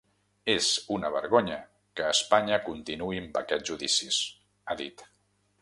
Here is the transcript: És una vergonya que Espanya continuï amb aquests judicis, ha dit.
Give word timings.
És 0.53 0.69
una 0.95 1.11
vergonya 1.15 1.57
que 2.01 2.09
Espanya 2.15 2.59
continuï 2.71 3.23
amb 3.25 3.41
aquests 3.43 3.71
judicis, 3.73 4.23
ha 4.73 4.83
dit. 4.85 5.07